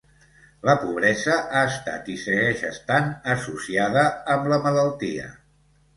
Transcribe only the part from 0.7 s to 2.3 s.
pobresa ha estat i